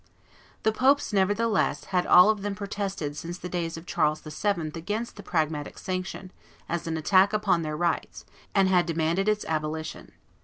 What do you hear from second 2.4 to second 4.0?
them protested since the days of